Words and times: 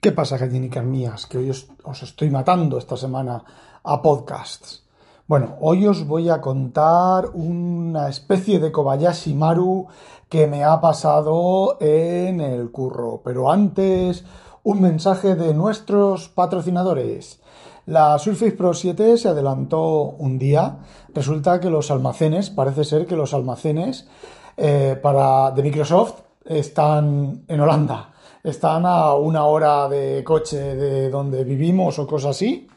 ¿Qué 0.00 0.12
pasa, 0.12 0.38
gallinicas 0.38 0.82
mías? 0.82 1.26
Que 1.26 1.36
hoy 1.36 1.50
os, 1.50 2.02
estoy 2.02 2.30
matando 2.30 2.78
esta 2.78 2.96
semana 2.96 3.44
a 3.84 4.00
podcasts. 4.00 4.82
Bueno, 5.26 5.56
hoy 5.60 5.86
os 5.86 6.06
voy 6.06 6.30
a 6.30 6.40
contar 6.40 7.28
una 7.34 8.08
especie 8.08 8.60
de 8.60 8.72
Kobayashi 8.72 9.34
Maru 9.34 9.88
que 10.30 10.46
me 10.46 10.64
ha 10.64 10.80
pasado 10.80 11.76
en 11.80 12.40
el 12.40 12.70
curro. 12.70 13.20
Pero 13.22 13.52
antes, 13.52 14.24
un 14.62 14.80
mensaje 14.80 15.34
de 15.34 15.52
nuestros 15.52 16.30
patrocinadores. 16.30 17.42
La 17.84 18.18
Surface 18.18 18.52
Pro 18.52 18.72
7 18.72 19.18
se 19.18 19.28
adelantó 19.28 20.04
un 20.16 20.38
día. 20.38 20.78
Resulta 21.12 21.60
que 21.60 21.68
los 21.68 21.90
almacenes, 21.90 22.48
parece 22.48 22.84
ser 22.84 23.04
que 23.04 23.16
los 23.16 23.34
almacenes 23.34 24.08
eh, 24.56 24.98
para, 25.02 25.50
de 25.50 25.62
Microsoft 25.62 26.22
están 26.46 27.44
en 27.46 27.60
Holanda 27.60 28.09
están 28.42 28.86
a 28.86 29.14
una 29.14 29.44
hora 29.44 29.88
de 29.88 30.24
coche 30.24 30.56
de 30.56 31.10
donde 31.10 31.44
vivimos 31.44 31.98
o 31.98 32.06
cosas 32.06 32.36
así. 32.36 32.68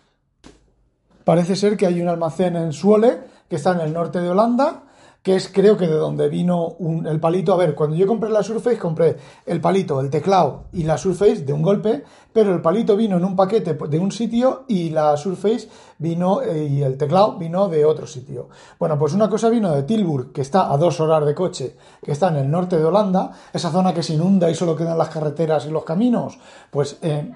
Parece 1.23 1.55
ser 1.55 1.77
que 1.77 1.85
hay 1.85 2.01
un 2.01 2.09
almacén 2.09 2.55
en 2.55 2.73
Suole, 2.73 3.19
que 3.49 3.55
está 3.55 3.71
en 3.71 3.81
el 3.81 3.93
norte 3.93 4.19
de 4.19 4.29
Holanda, 4.29 4.82
que 5.23 5.37
es 5.37 5.47
creo 5.47 5.77
que 5.77 5.87
de 5.87 5.95
donde 5.95 6.27
vino 6.27 6.75
el 7.05 7.19
palito. 7.21 7.53
A 7.53 7.57
ver, 7.57 7.73
cuando 7.73 7.95
yo 7.95 8.05
compré 8.05 8.29
la 8.29 8.43
Surface, 8.43 8.77
compré 8.77 9.15
el 9.45 9.61
palito, 9.61 10.01
el 10.01 10.09
teclado 10.09 10.65
y 10.73 10.83
la 10.83 10.97
Surface 10.97 11.43
de 11.43 11.53
un 11.53 11.61
golpe, 11.61 12.03
pero 12.33 12.53
el 12.53 12.61
palito 12.61 12.97
vino 12.97 13.15
en 13.15 13.23
un 13.23 13.35
paquete 13.35 13.73
de 13.73 13.99
un 13.99 14.11
sitio 14.11 14.65
y 14.67 14.89
la 14.89 15.15
Surface 15.15 15.69
vino 15.97 16.41
eh, 16.41 16.65
y 16.65 16.83
el 16.83 16.97
teclado 16.97 17.37
vino 17.37 17.69
de 17.69 17.85
otro 17.85 18.05
sitio. 18.05 18.49
Bueno, 18.77 18.99
pues 18.99 19.13
una 19.13 19.29
cosa 19.29 19.49
vino 19.49 19.71
de 19.71 19.83
Tilburg, 19.83 20.33
que 20.33 20.41
está 20.41 20.69
a 20.71 20.77
dos 20.77 20.99
horas 20.99 21.25
de 21.25 21.33
coche, 21.33 21.77
que 22.03 22.11
está 22.11 22.27
en 22.27 22.35
el 22.35 22.51
norte 22.51 22.77
de 22.77 22.83
Holanda, 22.83 23.31
esa 23.53 23.71
zona 23.71 23.93
que 23.93 24.03
se 24.03 24.15
inunda 24.15 24.51
y 24.51 24.55
solo 24.55 24.75
quedan 24.75 24.97
las 24.97 25.09
carreteras 25.09 25.65
y 25.65 25.69
los 25.69 25.85
caminos. 25.85 26.37
Pues. 26.69 26.99
Eh, 27.01 27.31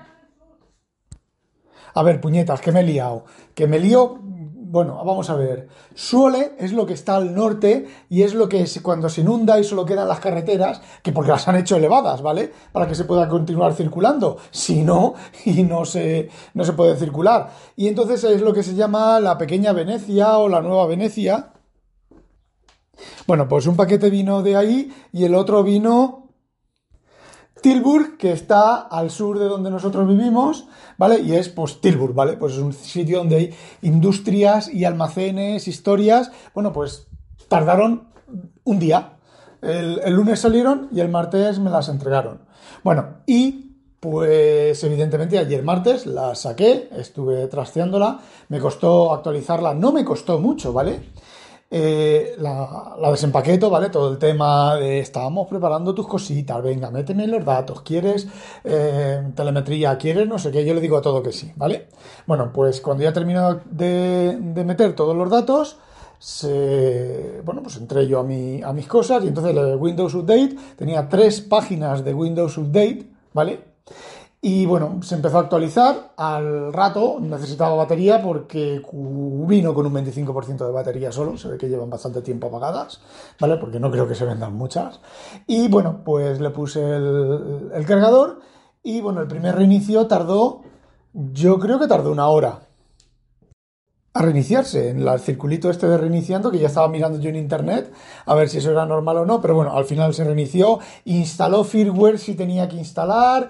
a 1.93 2.03
ver, 2.03 2.21
puñetas, 2.21 2.61
que 2.61 2.71
me 2.71 2.81
he 2.81 2.83
liado. 2.83 3.25
Que 3.55 3.65
me 3.65 3.79
lío 3.79 4.19
bueno, 4.69 5.01
vamos 5.05 5.29
a 5.29 5.35
ver. 5.35 5.69
Suele 5.95 6.53
es 6.59 6.73
lo 6.73 6.85
que 6.85 6.93
está 6.93 7.15
al 7.15 7.33
norte 7.33 7.87
y 8.09 8.23
es 8.23 8.33
lo 8.33 8.49
que 8.49 8.61
es 8.61 8.81
cuando 8.81 9.07
se 9.07 9.21
inunda 9.21 9.57
y 9.59 9.63
solo 9.63 9.85
quedan 9.85 10.09
las 10.09 10.19
carreteras, 10.19 10.81
que 11.01 11.13
porque 11.13 11.31
las 11.31 11.47
han 11.47 11.55
hecho 11.55 11.77
elevadas, 11.77 12.21
¿vale? 12.21 12.51
Para 12.73 12.85
que 12.85 12.95
se 12.95 13.05
pueda 13.05 13.29
continuar 13.29 13.73
circulando. 13.73 14.37
Si 14.51 14.83
no, 14.83 15.13
y 15.45 15.63
no 15.63 15.85
se, 15.85 16.29
no 16.53 16.65
se 16.65 16.73
puede 16.73 16.97
circular. 16.97 17.49
Y 17.77 17.87
entonces 17.87 18.23
es 18.25 18.41
lo 18.41 18.53
que 18.53 18.63
se 18.63 18.75
llama 18.75 19.19
la 19.21 19.37
pequeña 19.37 19.71
Venecia 19.71 20.37
o 20.37 20.49
la 20.49 20.61
nueva 20.61 20.85
Venecia. 20.87 21.53
Bueno, 23.25 23.47
pues 23.47 23.67
un 23.67 23.77
paquete 23.77 24.09
vino 24.09 24.41
de 24.41 24.57
ahí 24.57 24.93
y 25.13 25.23
el 25.23 25.35
otro 25.35 25.63
vino 25.63 26.26
Tilburg, 27.67 28.15
que 28.17 28.31
está 28.31 28.77
al 28.77 29.11
sur 29.11 29.37
de 29.37 29.43
donde 29.43 29.69
nosotros 29.69 30.07
vivimos, 30.07 30.67
¿vale? 30.97 31.19
Y 31.19 31.33
es, 31.33 31.49
pues, 31.49 31.81
Tilburg, 31.81 32.13
¿vale? 32.13 32.37
Pues 32.37 32.53
es 32.53 32.59
un 32.59 32.71
sitio 32.71 33.17
donde 33.17 33.35
hay 33.35 33.53
industrias 33.81 34.73
y 34.73 34.85
almacenes, 34.85 35.67
historias. 35.67 36.31
Bueno, 36.53 36.71
pues 36.71 37.07
tardaron 37.49 38.07
un 38.63 38.79
día. 38.79 39.17
El, 39.61 40.13
lunes 40.13 40.39
salieron 40.39 40.87
y 40.93 41.01
el 41.01 41.09
martes 41.09 41.59
me 41.59 41.69
las 41.69 41.89
entregaron. 41.89 42.39
Bueno, 42.85 43.17
y 43.25 43.75
pues 43.99 44.81
evidentemente 44.85 45.37
ayer 45.37 45.61
martes 45.61 46.05
la 46.05 46.35
saqué, 46.35 46.87
estuve 46.95 47.47
trasteándola, 47.47 48.21
me 48.47 48.59
costó 48.59 49.13
actualizarla, 49.13 49.73
no 49.73 49.91
me 49.91 50.05
costó 50.05 50.39
mucho, 50.39 50.71
¿vale? 50.71 51.01
Eh, 51.69 52.35
la, 52.39 52.95
desempaqueto, 53.11 53.69
¿vale? 53.69 53.89
Todo 53.89 54.11
el 54.11 54.17
tema 54.17 54.75
de 54.75 54.99
estábamos 54.99 55.47
preparando 55.49 55.93
tus 55.93 56.07
cositas, 56.07 56.63
venga, 56.63 56.89
méteme 56.91 57.27
los 57.27 57.43
datos, 57.43 57.81
¿quieres 57.81 58.27
eh, 58.63 59.31
telemetría? 59.35 59.97
¿Quieres 59.97 60.27
no 60.29 60.39
sé 60.39 60.49
qué? 60.51 60.65
Yo 60.65 60.73
le 60.73 60.79
digo 60.79 60.97
a 60.97 61.01
todo 61.01 61.21
que 61.21 61.33
sí, 61.33 61.51
¿vale? 61.57 61.87
Bueno, 62.25 62.51
pues 62.53 62.79
cuando 62.79 63.03
ya 63.03 63.09
he 63.09 63.13
terminado 63.13 63.59
de, 63.69 64.37
meter 64.65 64.95
todos 64.95 65.15
los 65.15 65.29
datos, 65.29 65.77
se, 66.19 67.41
bueno, 67.43 67.61
pues 67.61 67.75
entré 67.75 68.07
yo 68.07 68.19
a, 68.19 68.23
mi, 68.23 68.61
mis 68.73 68.87
cosas 68.87 69.23
y 69.25 69.27
entonces 69.27 69.55
el 69.55 69.75
Windows 69.75 70.15
Update 70.15 70.55
tenía 70.77 71.09
tres 71.09 71.41
páginas 71.41 72.03
de 72.05 72.13
Windows 72.13 72.57
Update, 72.57 73.09
¿vale? 73.33 73.66
Y 74.41 74.67
bueno, 74.67 74.99
se 75.01 75.15
empezó 75.15 75.37
a 75.37 75.41
actualizar. 75.41 76.11
Al 76.15 76.71
rato 76.71 77.17
necesitaba 77.19 77.75
batería 77.75 78.21
porque 78.21 78.81
vino 78.93 79.73
con 79.73 79.85
un 79.87 79.93
25% 79.93 80.65
de 80.65 80.71
batería 80.71 81.11
solo. 81.11 81.37
Se 81.37 81.47
ve 81.47 81.57
que 81.57 81.69
llevan 81.69 81.89
bastante 81.89 82.21
tiempo 82.21 82.47
apagadas, 82.47 83.01
¿vale? 83.39 83.57
Porque 83.57 83.79
no 83.79 83.89
creo 83.89 84.07
que 84.07 84.15
se 84.15 84.25
vendan 84.25 84.53
muchas. 84.53 84.99
Y 85.47 85.67
bueno, 85.69 86.01
pues 86.05 86.39
le 86.39 86.51
puse 86.51 86.81
el, 86.81 87.85
cargador. 87.87 88.39
Y 88.83 89.01
bueno, 89.01 89.21
el 89.21 89.27
primer 89.27 89.55
reinicio 89.55 90.05
tardó, 90.07 90.61
yo 91.13 91.57
creo 91.59 91.79
que 91.79 91.87
tardó 91.87 92.11
una 92.11 92.27
hora 92.27 92.59
a 94.13 94.21
reiniciarse 94.21 94.89
en 94.89 95.07
el 95.07 95.19
circulito 95.19 95.69
este 95.69 95.87
de 95.87 95.97
reiniciando 95.97 96.49
que 96.49 96.57
ya 96.57 96.67
estaba 96.67 96.87
mirando 96.87 97.19
yo 97.19 97.29
en 97.29 97.35
internet 97.35 97.91
a 98.25 98.33
ver 98.33 98.49
si 98.49 98.57
eso 98.57 98.71
era 98.71 98.85
normal 98.85 99.17
o 99.17 99.25
no, 99.25 99.41
pero 99.41 99.53
bueno, 99.53 99.77
al 99.77 99.85
final 99.85 100.13
se 100.13 100.23
reinició, 100.23 100.79
instaló 101.05 101.63
firmware 101.63 102.17
si 102.17 102.33
tenía 102.33 102.67
que 102.67 102.77
instalar, 102.77 103.49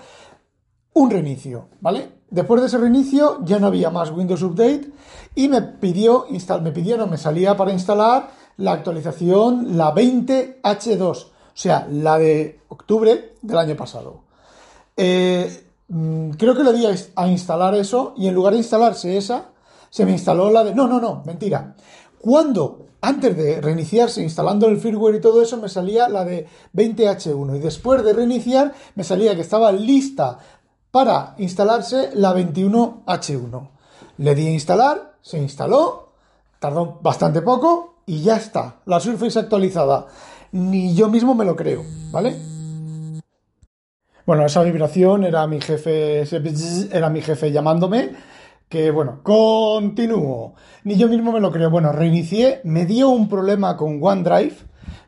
un 0.98 1.12
reinicio, 1.12 1.68
¿vale? 1.80 2.10
Después 2.30 2.60
de 2.60 2.68
ese 2.68 2.80
reinicio 2.80 3.40
ya 3.44 3.60
no 3.60 3.68
había 3.68 3.92
más 3.92 4.12
Windows 4.12 4.42
Update 4.42 4.92
y 5.36 5.48
me 5.48 5.62
pidió, 5.62 6.26
me 6.62 6.72
pidieron, 6.72 7.10
me 7.10 7.18
salía 7.18 7.56
para 7.56 7.72
instalar 7.72 8.32
la 8.58 8.74
actualización, 8.74 9.78
la 9.78 9.94
20H2, 9.94 11.26
o 11.26 11.32
sea, 11.54 11.88
la 11.92 12.18
de 12.18 12.62
octubre 12.70 13.36
del 13.42 13.58
año 13.58 13.76
pasado. 13.76 14.22
Eh, 14.96 15.66
mm, 15.88 16.32
creo 16.32 16.56
que 16.56 16.64
le 16.64 16.74
di 16.74 16.86
a 17.16 17.28
instalar 17.28 17.76
eso 17.76 18.16
y 18.18 18.28
en 18.28 18.34
lugar 18.34 18.54
de 18.54 18.60
instalarse 18.60 19.18
esa, 19.18 19.52
se 19.92 20.04
me 20.04 20.12
instaló 20.12 20.50
la 20.50 20.64
de... 20.64 20.74
No, 20.74 20.88
no, 20.88 21.00
no, 21.00 21.22
mentira. 21.26 21.76
Cuando 22.20 22.88
antes 23.02 23.38
de 23.38 23.62
reiniciarse, 23.62 24.24
instalando 24.24 24.68
el 24.68 24.80
firmware 24.80 25.16
y 25.16 25.22
todo 25.22 25.42
eso, 25.42 25.58
me 25.58 25.70
salía 25.70 26.10
la 26.10 26.26
de 26.26 26.48
20H1 26.76 27.58
y 27.58 27.60
después 27.60 28.04
de 28.04 28.14
reiniciar 28.14 28.74
me 28.96 29.04
salía 29.04 29.36
que 29.36 29.42
estaba 29.42 29.72
lista 29.72 30.40
para 30.92 31.36
instalarse 31.38 32.12
la 32.14 32.34
21H1. 32.34 33.70
Le 34.18 34.36
di 34.36 34.48
a 34.48 34.52
instalar, 34.52 35.16
se 35.22 35.38
instaló, 35.38 36.10
tardó 36.60 37.00
bastante 37.02 37.42
poco 37.42 38.02
y 38.06 38.22
ya 38.22 38.38
está, 38.38 38.78
la 38.86 39.00
Surface 39.00 39.38
actualizada. 39.38 40.08
Ni 40.52 40.96
yo 40.96 41.10
mismo 41.10 41.36
me 41.36 41.46
lo 41.46 41.56
creo, 41.56 41.84
¿vale? 42.12 42.36
Bueno, 44.26 44.46
esa 44.46 44.64
vibración 44.64 45.24
era 45.24 45.48
mi 45.48 45.62
jefe, 45.62 46.24
era 46.92 47.10
mi 47.10 47.22
jefe 47.22 47.52
llamándome, 47.52 48.12
que 48.68 48.92
bueno, 48.92 49.22
continúo. 49.24 50.56
Ni 50.84 50.98
yo 50.98 51.08
mismo 51.08 51.32
me 51.32 51.40
lo 51.40 51.52
creo. 51.52 51.70
Bueno, 51.70 51.92
reinicié, 51.92 52.62
me 52.64 52.86
dio 52.86 53.10
un 53.10 53.30
problema 53.30 53.78
con 53.78 54.00
OneDrive, 54.02 54.56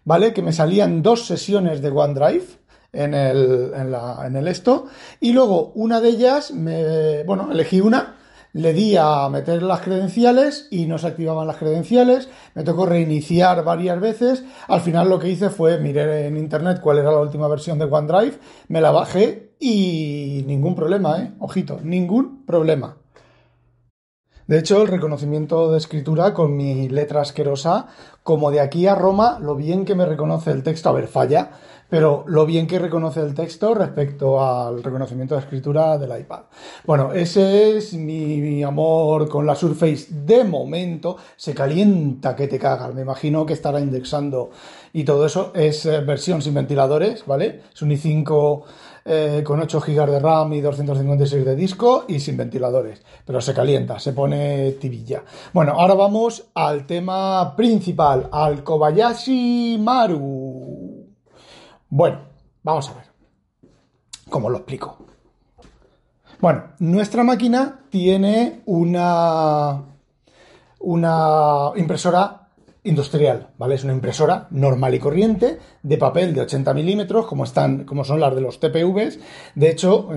¿vale? 0.06 0.34
Que 0.34 0.42
me 0.42 0.54
salían 0.54 1.02
dos 1.02 1.26
sesiones 1.26 1.82
de 1.82 1.90
OneDrive 1.90 2.46
en 2.94 3.14
el, 3.14 3.72
en, 3.76 3.92
la, 3.92 4.24
en 4.26 4.36
el 4.36 4.48
esto. 4.48 4.88
Y 5.20 5.34
luego 5.34 5.72
una 5.76 6.02
de 6.02 6.10
ellas, 6.10 6.52
me, 6.52 7.24
bueno, 7.24 7.50
elegí 7.52 7.82
una, 7.82 8.16
le 8.54 8.74
di 8.74 8.96
a 8.98 9.30
meter 9.30 9.62
las 9.62 9.82
credenciales 9.82 10.68
y 10.72 10.88
no 10.88 10.98
se 10.98 11.08
activaban 11.08 11.48
las 11.48 11.58
credenciales. 11.58 12.30
Me 12.56 12.64
tocó 12.64 12.86
reiniciar 12.86 13.64
varias 13.64 14.00
veces. 14.00 14.44
Al 14.68 14.82
final 14.82 15.10
lo 15.10 15.20
que 15.20 15.30
hice 15.30 15.50
fue 15.50 15.80
miré 15.80 16.28
en 16.28 16.38
internet 16.38 16.80
cuál 16.82 16.98
era 16.98 17.12
la 17.12 17.20
última 17.20 17.48
versión 17.48 17.78
de 17.80 17.86
OneDrive, 17.86 18.40
me 18.68 18.82
la 18.82 18.92
bajé 18.92 19.54
y 19.60 20.44
ningún 20.48 20.76
problema, 20.76 21.22
¿eh? 21.22 21.34
Ojito, 21.40 21.80
ningún 21.84 22.46
problema. 22.46 22.99
De 24.50 24.58
hecho, 24.58 24.82
el 24.82 24.88
reconocimiento 24.88 25.72
de 25.72 25.78
escritura 25.78 26.34
con 26.34 26.58
mi 26.58 26.90
letra 26.90 27.22
asquerosa, 27.22 27.86
como 28.24 28.50
de 28.50 28.62
aquí 28.62 28.88
a 28.88 28.96
Roma, 28.96 29.38
lo 29.40 29.56
bien 29.56 29.86
que 29.86 29.94
me 29.94 30.08
reconoce 30.08 30.50
el 30.50 30.64
texto, 30.64 30.90
a 30.90 30.94
ver, 30.94 31.08
falla, 31.08 31.52
pero 31.88 32.24
lo 32.28 32.48
bien 32.48 32.66
que 32.66 32.80
reconoce 32.80 33.20
el 33.20 33.36
texto 33.36 33.76
respecto 33.76 34.44
al 34.44 34.84
reconocimiento 34.84 35.36
de 35.36 35.42
escritura 35.42 36.00
del 36.00 36.20
iPad. 36.20 36.42
Bueno, 36.86 37.14
ese 37.14 37.78
es 37.78 37.94
mi, 37.94 38.64
amor 38.64 39.30
con 39.30 39.46
la 39.46 39.56
Surface 39.56 40.08
de 40.10 40.44
momento. 40.44 41.18
Se 41.36 41.54
calienta 41.54 42.36
que 42.36 42.48
te 42.48 42.58
cagas. 42.58 42.94
Me 42.94 43.02
imagino 43.02 43.46
que 43.46 43.54
estará 43.54 43.80
indexando 43.80 44.52
y 44.94 45.04
todo 45.04 45.26
eso. 45.26 45.52
Es 45.56 45.86
eh, 45.86 46.02
versión 46.02 46.42
sin 46.42 46.54
ventiladores, 46.54 47.26
¿vale? 47.26 47.62
Es 47.74 47.82
un 47.82 47.92
i5 47.92 48.64
eh, 49.06 49.44
con 49.46 49.60
8 49.60 49.80
GB 49.80 50.12
de 50.12 50.20
RAM 50.20 50.54
y 50.54 50.62
256 50.62 51.46
de 51.46 51.56
disco 51.56 52.06
y 52.08 52.20
sin 52.20 52.38
ventiladores. 52.38 53.04
Pero 53.26 53.42
se 53.42 53.54
calienta, 53.54 54.00
se 54.00 54.14
pone 54.14 54.74
tibilla. 54.74 55.24
Bueno, 55.54 55.74
ahora 55.74 55.94
vamos 55.94 56.50
al 56.54 56.86
tema 56.86 57.56
principal, 57.56 58.30
al 58.32 58.64
Kobayashi 58.64 59.78
Maru. 59.80 61.08
Bueno, 61.90 62.20
vamos 62.64 62.90
a 62.90 62.94
ver. 62.94 63.04
¿Cómo 64.30 64.50
lo 64.50 64.58
explico? 64.58 64.98
Bueno, 66.40 66.64
nuestra 66.80 67.24
máquina 67.24 67.82
tiene 67.90 68.62
una, 68.66 69.84
una 70.80 71.72
impresora 71.76 72.39
industrial, 72.84 73.50
¿vale? 73.58 73.76
Es 73.76 73.84
una 73.84 73.94
impresora 73.94 74.48
normal 74.52 74.96
y 74.96 75.00
corriente 75.00 75.60
de 75.82 75.98
papel 75.98 76.34
de 76.34 76.42
80 76.42 76.74
milímetros, 76.74 77.26
como, 77.26 77.44
están, 77.44 77.86
como 77.86 78.04
son 78.04 78.20
las 78.20 78.36
de 78.36 78.42
los 78.42 78.60
TPVs. 78.60 79.20
De 79.56 79.70
hecho, 79.70 80.10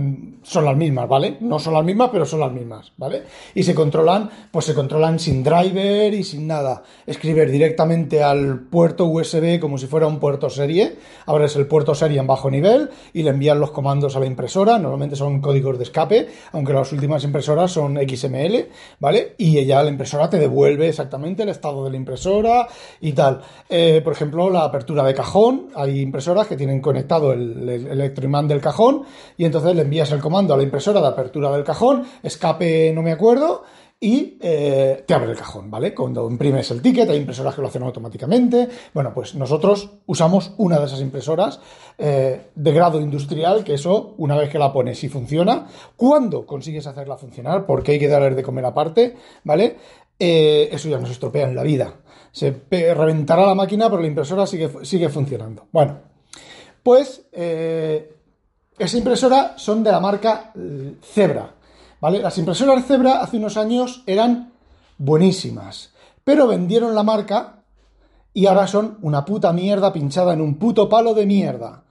son 0.43 0.64
las 0.64 0.76
mismas, 0.76 1.09
¿vale? 1.09 1.37
No 1.41 1.59
son 1.59 1.75
las 1.75 1.85
mismas, 1.85 2.11
pero 2.11 2.25
son 2.25 2.41
las 2.41 2.53
mismas, 2.53 2.93
¿vale? 2.97 3.23
Y 3.55 3.62
se 3.62 3.75
controlan, 3.75 4.31
pues 4.50 4.64
se 4.64 4.75
controlan 4.75 5.19
sin 5.19 5.43
driver 5.43 6.12
y 6.12 6.25
sin 6.25 6.47
nada. 6.47 6.82
Escribir 7.06 7.50
directamente 7.50 8.23
al 8.23 8.61
puerto 8.61 9.06
USB 9.06 9.61
como 9.61 9.79
si 9.79 9.87
fuera 9.87 10.06
un 10.06 10.19
puerto 10.19 10.50
serie. 10.50 10.97
Ahora 11.26 11.47
es 11.47 11.56
el 11.56 11.67
puerto 11.67 11.94
serie 11.94 12.19
en 12.19 12.26
bajo 12.26 12.50
nivel 12.50 12.91
y 13.12 13.23
le 13.23 13.31
envían 13.31 13.61
los 13.61 13.70
comandos 13.70 14.17
a 14.17 14.20
la 14.20 14.26
impresora. 14.26 14.79
Normalmente 14.79 15.17
son 15.17 15.41
códigos 15.41 15.79
de 15.79 15.85
escape, 15.85 16.29
aunque 16.53 16.73
las 16.73 16.93
últimas 16.93 17.25
impresoras 17.25 17.70
son 17.70 17.97
XML, 17.97 18.69
¿vale? 18.99 19.35
Y 19.38 19.58
ella, 19.58 19.82
la 19.82 19.91
impresora, 19.91 20.29
te 20.29 20.38
devuelve 20.38 20.88
exactamente 20.88 21.43
el 21.44 21.50
estado 21.50 21.85
de 21.85 21.91
la 21.91 21.97
impresora 21.97 22.67
y 23.00 23.12
tal. 23.12 23.41
Eh, 23.69 24.00
por 24.03 24.12
ejemplo, 24.12 24.50
la 24.50 24.65
apertura 24.65 25.05
de 25.05 25.15
cajón 25.15 25.51
hay 25.75 26.00
impresoras 26.00 26.46
que 26.46 26.56
tienen 26.56 26.81
conectado 26.81 27.32
el, 27.32 27.69
electroimán 27.69 28.49
del 28.49 28.60
cajón 28.60 29.02
y 29.37 29.44
entonces 29.44 29.75
le 29.75 29.82
envías 29.82 30.10
el 30.12 30.20
comando 30.20 30.54
a 30.54 30.56
la 30.56 30.62
impresora 30.62 31.00
de 31.00 31.08
apertura 31.08 31.50
del 31.50 31.64
cajón, 31.64 32.04
escape 32.22 32.93
no 32.94 33.02
me 33.02 33.12
acuerdo, 33.12 33.64
y 34.02 34.37
eh, 34.40 35.04
te 35.06 35.14
abre 35.14 35.31
el 35.31 35.37
cajón, 35.37 35.70
¿vale? 35.70 35.94
Cuando 35.94 36.28
imprimes 36.28 36.69
el 36.72 36.82
ticket, 36.82 37.08
hay 37.08 37.19
impresoras 37.19 37.54
que 37.54 37.62
lo 37.62 37.69
hacen 37.69 37.84
automáticamente. 37.84 38.69
Bueno, 38.93 39.12
pues 39.14 39.37
nosotros 39.37 39.90
usamos 40.06 40.54
una 40.56 40.81
de 40.81 40.87
esas 40.87 41.00
impresoras 41.00 41.60
eh, 41.96 42.48
de 42.52 42.72
grado 42.72 43.00
industrial, 43.00 43.62
que 43.62 43.75
eso, 43.75 44.14
una 44.19 44.37
vez 44.37 44.50
que 44.50 44.58
la 44.58 44.72
pones 44.72 45.05
y 45.05 45.08
funciona, 45.08 45.69
cuando 45.96 46.44
consigues 46.44 46.88
hacerla 46.88 47.16
funcionar, 47.16 47.64
porque 47.64 47.93
hay 47.93 48.00
que 48.00 48.08
darle 48.08 48.34
de 48.34 48.43
comer 48.43 48.64
aparte, 48.64 49.14
¿vale? 49.44 49.76
Eh, 50.19 50.69
eso 50.73 50.88
ya 50.88 50.99
nos 50.99 51.11
estropea 51.11 51.49
en 51.49 51.56
la 51.56 51.62
vida 51.62 52.03
se 52.32 52.62
reventará 52.70 53.47
la 53.47 53.55
máquina, 53.55 53.91
pero 53.91 54.00
la 54.00 54.09
impresora 54.09 54.47
sigue, 54.47 54.70
sigue 54.85 55.11
funcionando. 55.11 55.67
Bueno, 55.70 55.99
pues 56.82 57.26
eh, 57.31 58.17
esa 58.79 58.97
impresora 58.97 59.55
son 59.59 59.85
de 59.85 59.93
la 59.93 60.00
marca 60.00 60.53
Zebra, 61.03 61.55
¿vale? 62.00 62.20
Las 62.20 62.37
impresoras 62.38 62.87
Zebra 62.87 63.20
hace 63.20 63.37
unos 63.37 63.59
años 63.59 64.03
eran 64.06 64.53
buenísimas, 64.97 65.93
pero 66.25 66.47
vendieron 66.47 66.94
la 66.94 67.03
marca 67.03 67.62
y 68.32 68.47
ahora 68.47 68.67
son 68.67 68.97
una 69.03 69.26
puta 69.26 69.53
mierda 69.53 69.93
pinchada 69.93 70.32
en 70.32 70.41
un 70.41 70.55
puto 70.55 70.88
palo 70.88 71.12
de 71.12 71.26
mierda. 71.26 71.85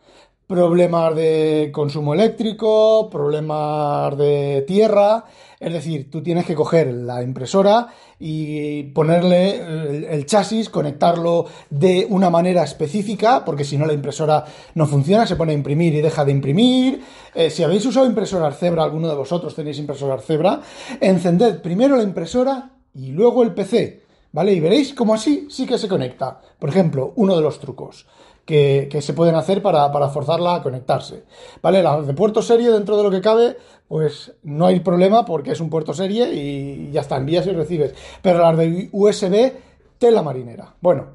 Problemas 0.52 1.16
de 1.16 1.70
consumo 1.72 2.14
eléctrico, 2.14 3.10
problemas 3.10 4.18
de 4.18 4.66
tierra, 4.68 5.24
es 5.58 5.72
decir, 5.72 6.12
tú 6.12 6.22
tienes 6.22 6.46
que 6.46 6.56
coger 6.56 6.94
la 6.94 7.24
impresora 7.24 7.88
y 8.20 8.84
ponerle 8.84 10.14
el, 10.14 10.26
chasis, 10.26 10.70
conectarlo 10.70 11.46
de 11.70 12.06
una 12.10 12.30
manera 12.30 12.64
específica, 12.64 13.46
porque 13.46 13.64
si 13.64 13.78
no 13.78 13.86
la 13.86 13.94
impresora 13.94 14.44
no 14.76 14.88
funciona, 14.88 15.26
se 15.26 15.38
pone 15.38 15.54
a 15.54 15.56
imprimir 15.56 15.96
y 15.96 16.02
deja 16.02 16.26
de 16.26 16.34
imprimir. 16.34 17.02
Eh, 17.34 17.50
si 17.50 17.64
habéis 17.64 17.86
usado 17.86 18.06
impresoras 18.06 18.60
Zebra, 18.60 18.84
alguno 18.84 19.08
de 19.08 19.16
vosotros 19.16 19.56
tenéis 19.56 19.80
impresoras 19.80 20.26
Zebra, 20.26 20.60
encended 21.00 21.62
primero 21.62 21.96
la 21.96 22.04
impresora 22.04 22.72
y 22.94 23.12
luego 23.12 23.44
el 23.44 23.54
PC, 23.54 24.02
¿vale? 24.34 24.52
Y 24.52 24.60
veréis 24.60 24.94
cómo 24.94 25.14
así 25.14 25.48
sí 25.50 25.66
que 25.66 25.78
se 25.78 25.88
conecta. 25.88 26.42
Por 26.60 26.68
ejemplo, 26.68 27.14
uno 27.16 27.38
de 27.38 27.42
los 27.42 27.58
trucos 27.62 28.06
que, 28.52 29.02
se 29.02 29.14
pueden 29.14 29.36
hacer 29.36 29.62
para, 29.62 29.92
para, 29.92 30.10
forzarla 30.10 30.56
a 30.56 30.64
conectarse. 30.64 31.24
¿Vale? 31.62 31.82
La 31.82 32.02
de 32.02 32.14
puerto 32.14 32.42
serie, 32.42 32.70
dentro 32.70 32.98
de 32.98 33.04
lo 33.04 33.12
que 33.12 33.22
cabe, 33.22 33.58
pues 33.88 34.34
no 34.44 34.66
hay 34.66 34.82
problema 34.82 35.24
porque 35.26 35.52
es 35.52 35.62
un 35.62 35.70
puerto 35.70 35.94
serie 35.94 36.34
y 36.34 36.92
ya 36.92 37.02
está, 37.02 37.18
envías 37.18 37.48
y 37.48 37.52
recibes. 37.52 37.94
Pero 38.22 38.40
las 38.40 38.58
de 38.58 38.90
USB, 38.92 39.54
tela 39.98 40.22
marinera. 40.22 40.76
Bueno, 40.82 41.08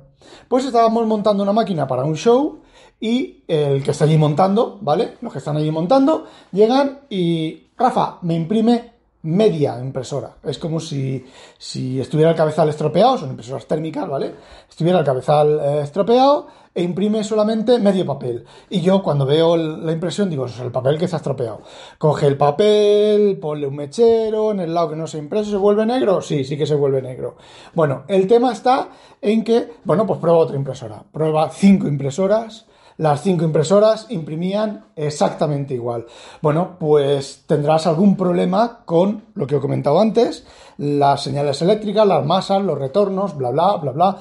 pues 0.48 0.64
estábamos 0.64 1.06
montando 1.06 1.42
una 1.42 1.52
máquina 1.52 1.86
para 1.86 2.04
un 2.04 2.16
show 2.16 2.60
y 2.98 3.44
el 3.46 3.82
que 3.82 3.90
está 3.90 4.04
allí 4.04 4.16
montando, 4.16 4.78
¿vale? 4.80 5.14
Los 5.20 5.32
que 5.32 5.38
están 5.38 5.58
allí 5.58 5.70
montando, 5.70 6.24
llegan 6.52 7.00
y 7.10 7.66
Rafa 7.76 8.18
me 8.22 8.34
imprime 8.34 8.94
media 9.22 9.78
impresora. 9.80 10.36
Es 10.42 10.58
como 10.58 10.80
si, 10.80 11.24
si 11.58 12.00
estuviera 12.00 12.30
el 12.30 12.36
cabezal 12.36 12.68
estropeado, 12.70 13.18
son 13.18 13.30
impresoras 13.30 13.66
térmicas, 13.66 14.08
¿vale? 14.08 14.34
Estuviera 14.68 15.00
el 15.00 15.04
cabezal 15.04 15.60
eh, 15.60 15.80
estropeado 15.82 16.46
e 16.76 16.82
imprime 16.82 17.24
solamente 17.24 17.78
medio 17.78 18.04
papel. 18.04 18.44
Y 18.68 18.82
yo 18.82 19.02
cuando 19.02 19.24
veo 19.24 19.56
la 19.56 19.92
impresión 19.92 20.28
digo, 20.28 20.44
es 20.44 20.60
el 20.60 20.70
papel 20.70 20.98
que 20.98 21.06
está 21.06 21.16
estropeado. 21.16 21.62
Coge 21.96 22.26
el 22.26 22.36
papel, 22.36 23.38
ponle 23.38 23.66
un 23.66 23.76
mechero, 23.76 24.50
en 24.50 24.60
el 24.60 24.74
lado 24.74 24.90
que 24.90 24.96
no 24.96 25.06
se 25.06 25.16
impreso, 25.16 25.50
¿se 25.50 25.56
vuelve 25.56 25.86
negro? 25.86 26.20
Sí, 26.20 26.44
sí 26.44 26.58
que 26.58 26.66
se 26.66 26.74
vuelve 26.74 27.00
negro. 27.00 27.36
Bueno, 27.72 28.04
el 28.08 28.26
tema 28.26 28.52
está 28.52 28.90
en 29.22 29.42
que, 29.42 29.72
bueno, 29.84 30.06
pues 30.06 30.20
prueba 30.20 30.36
otra 30.36 30.56
impresora. 30.56 31.02
Prueba 31.10 31.48
cinco 31.48 31.88
impresoras. 31.88 32.66
Las 32.98 33.22
cinco 33.22 33.44
impresoras 33.44 34.06
imprimían 34.10 34.84
exactamente 34.96 35.72
igual. 35.72 36.04
Bueno, 36.42 36.76
pues 36.78 37.44
tendrás 37.46 37.86
algún 37.86 38.16
problema 38.16 38.80
con 38.84 39.24
lo 39.34 39.46
que 39.46 39.56
he 39.56 39.60
comentado 39.60 39.98
antes, 39.98 40.46
las 40.76 41.22
señales 41.22 41.60
eléctricas, 41.62 42.06
las 42.06 42.24
masas, 42.24 42.62
los 42.62 42.78
retornos, 42.78 43.36
bla, 43.36 43.50
bla, 43.50 43.76
bla, 43.76 43.92
bla 43.92 44.18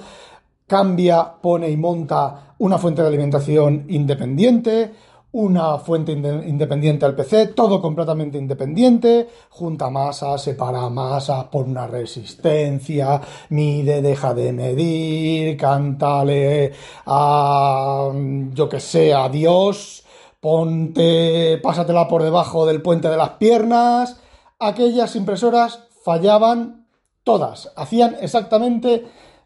cambia, 0.68 1.36
pone 1.42 1.70
y 1.70 1.78
monta 1.78 2.45
una 2.58 2.78
fuente 2.78 3.02
de 3.02 3.08
alimentación 3.08 3.86
independiente, 3.90 4.94
una 5.36 5.78
fuente 5.80 6.14
independiente 6.14 7.06
al 7.06 7.14
PC, 7.14 7.48
todo 7.48 7.82
completamente 7.82 8.38
independiente, 8.38 9.28
junta 9.50 9.90
masas, 9.90 10.42
separa 10.42 10.90
masas, 10.90 11.46
pone 11.46 11.72
una 11.72 11.88
resistencia, 11.88 13.20
mide, 13.50 14.02
deja 14.02 14.34
de 14.34 14.54
medir, 14.54 15.58
cántale 15.58 16.72
a, 17.06 18.12
yo 18.54 18.70
que 18.70 18.80
sé, 18.80 19.14
a 19.14 19.28
Dios, 19.28 20.06
ponte, 20.40 21.60
pásatela 21.62 22.08
por 22.08 22.24
debajo 22.24 22.66
del 22.66 22.82
puente 22.82 23.10
de 23.10 23.18
las 23.18 23.32
piernas. 23.32 24.22
Aquellas 24.58 25.18
impresoras 25.18 25.82
fallaban 26.06 26.88
todas, 27.26 27.74
hacían 27.76 28.16
exactamente 28.22 29.04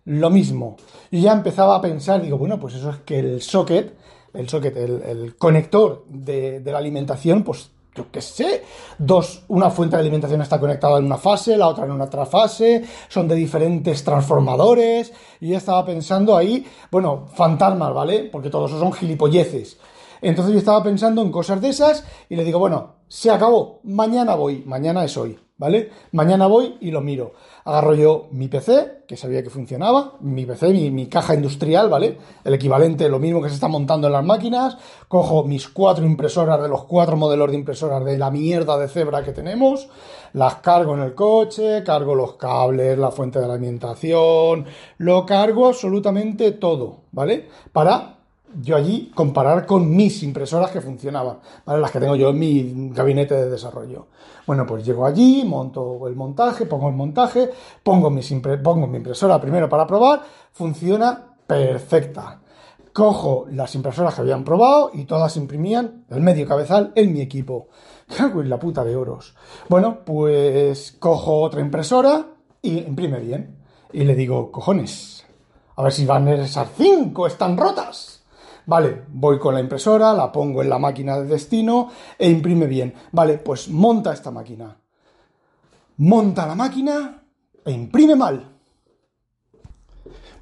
lo 0.10 0.32
mismo. 0.32 0.76
Y 1.12 1.22
ya 1.22 1.34
empezaba 1.34 1.76
a 1.76 1.82
pensar, 1.82 2.22
digo, 2.22 2.38
bueno, 2.38 2.60
pues 2.60 2.74
eso 2.74 2.90
es 2.90 2.98
que 3.06 3.20
el 3.20 3.42
socket, 3.44 3.96
el 4.34 4.50
socket, 4.50 4.76
el, 4.76 5.36
conector 5.38 6.04
de, 6.10 6.62
la 6.66 6.80
alimentación, 6.80 7.44
pues 7.44 7.70
yo 7.94 8.06
qué 8.12 8.22
sé, 8.22 8.64
dos, 8.98 9.44
una 9.50 9.70
fuente 9.70 9.96
de 9.96 10.02
alimentación 10.02 10.42
está 10.42 10.60
conectada 10.60 10.98
en 10.98 11.06
una 11.06 11.18
fase, 11.18 11.58
la 11.58 11.68
otra 11.68 11.86
en 11.86 11.92
una 11.92 12.06
otra 12.06 12.26
fase, 12.26 12.84
son 13.08 13.28
de 13.28 13.36
diferentes 13.36 14.04
transformadores, 14.04 15.14
y 15.42 15.50
ya 15.50 15.58
estaba 15.58 15.86
pensando 15.86 16.36
ahí, 16.36 16.66
bueno, 16.90 17.28
fantasmas, 17.36 17.94
¿vale? 17.94 18.30
Porque 18.32 18.50
todos 18.50 18.72
son 18.72 18.92
gilipolleces. 18.92 19.78
Entonces 20.22 20.54
yo 20.54 20.60
estaba 20.60 20.82
pensando 20.82 21.22
en 21.22 21.32
cosas 21.32 21.62
de 21.62 21.70
esas 21.70 22.04
y 22.30 22.36
le 22.36 22.44
digo, 22.44 22.58
bueno, 22.58 22.96
se 23.08 23.30
acabó, 23.30 23.80
mañana 23.84 24.34
voy, 24.34 24.64
mañana 24.66 25.04
es 25.04 25.16
hoy, 25.18 25.38
¿vale? 25.60 25.92
Mañana 26.14 26.48
voy 26.48 26.78
y 26.80 26.90
lo 26.90 27.02
miro. 27.02 27.34
Agarro 27.66 27.94
yo 27.94 28.28
mi 28.32 28.48
PC, 28.48 29.04
que 29.08 29.18
sabía 29.18 29.44
que 29.44 29.52
funcionaba, 29.52 30.14
mi 30.22 30.46
PC, 30.46 30.70
mi, 30.90 31.06
caja 31.08 31.36
industrial, 31.36 31.90
¿vale? 31.90 32.18
El 32.44 32.54
equivalente, 32.56 33.08
lo 33.10 33.20
mismo 33.20 33.42
que 33.42 33.50
se 33.50 33.56
está 33.56 33.68
montando 33.68 34.08
en 34.08 34.14
las 34.14 34.26
máquinas. 34.26 34.78
Cojo 35.08 35.44
mis 35.44 35.68
cuatro 35.68 36.06
impresoras 36.06 36.62
de 36.62 36.70
los 36.70 36.86
cuatro 36.86 37.18
modelos 37.18 37.52
de 37.52 37.58
impresoras 37.58 38.04
de 38.06 38.18
la 38.18 38.32
mierda 38.32 38.80
de 38.80 38.88
cebra 38.88 39.24
que 39.24 39.34
tenemos, 39.34 39.90
las 40.34 40.56
cargo 40.56 40.96
en 40.96 41.02
el 41.02 41.14
coche, 41.14 41.84
cargo 41.84 42.16
los 42.16 42.36
cables, 42.36 42.98
la 42.98 43.12
fuente 43.12 43.40
de 43.40 43.46
alimentación, 43.46 44.66
lo 44.98 45.26
cargo 45.26 45.68
absolutamente 45.68 46.54
todo, 46.54 47.02
¿vale? 47.12 47.50
Para 47.74 48.19
yo 48.62 48.76
allí 48.76 49.12
comparar 49.14 49.66
con 49.66 49.96
mis 49.96 50.24
impresoras 50.24 50.72
que 50.72 50.82
funcionaban, 50.82 51.40
¿vale? 51.66 51.82
las 51.82 51.92
que 51.92 52.00
tengo 52.00 52.16
yo 52.16 52.30
en 52.30 52.40
mi 52.40 52.90
gabinete 52.92 53.36
de 53.36 53.50
desarrollo. 53.50 54.08
Bueno, 54.46 54.66
pues 54.66 54.86
llego 54.86 55.06
allí, 55.06 55.44
monto 55.46 56.08
el 56.08 56.16
montaje, 56.16 56.66
pongo 56.66 56.90
el 56.90 56.96
montaje, 56.96 57.50
pongo, 57.84 58.10
mi 58.10 58.22
impresora 58.98 59.40
primero 59.40 59.70
para 59.70 59.86
probar, 59.86 60.22
funciona 60.52 61.36
perfecta. 61.46 62.42
Cojo 62.92 63.46
las 63.52 63.76
impresoras 63.76 64.16
que 64.16 64.22
habían 64.22 64.44
probado 64.44 64.92
y 64.94 65.06
todas 65.06 65.38
imprimían 65.38 66.06
el 66.10 66.22
medio 66.22 66.48
cabezal 66.48 66.92
en 66.96 67.14
mi 67.14 67.22
equipo. 67.22 67.68
Cago 68.18 68.42
en 68.42 68.50
la 68.50 68.60
puta 68.60 68.84
de 68.84 68.96
oros. 68.96 69.36
Bueno, 69.70 70.00
pues 70.04 70.94
cojo 71.00 71.42
otra 71.42 71.62
impresora 71.62 72.26
y 72.62 72.80
imprime 72.80 73.20
bien. 73.20 73.56
Y 73.94 74.04
le 74.04 74.16
digo, 74.16 74.52
cojones, 74.52 75.26
a 75.76 75.84
ver 75.84 75.94
si 75.94 76.06
van 76.06 76.28
esas 76.28 76.70
cinco, 76.76 77.28
están 77.28 77.56
rotas. 77.56 78.19
Vale, 78.70 79.06
voy 79.08 79.40
con 79.40 79.56
la 79.56 79.62
impresora, 79.62 80.14
la 80.14 80.32
pongo 80.32 80.62
en 80.62 80.70
la 80.70 80.78
máquina 80.78 81.20
de 81.20 81.26
destino 81.26 81.90
e 82.20 82.30
imprime 82.30 82.68
bien. 82.68 82.94
Vale, 83.12 83.40
pues 83.40 83.68
monta 83.68 84.14
esta 84.14 84.30
máquina. 84.30 84.78
Monta 85.98 86.46
la 86.46 86.54
máquina 86.54 87.24
e 87.66 87.72
imprime 87.72 88.16
mal. 88.16 88.48